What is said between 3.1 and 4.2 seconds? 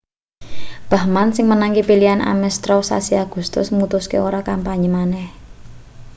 agustus mutuske